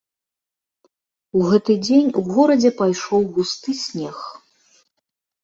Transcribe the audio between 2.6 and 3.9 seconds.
пайшоў густы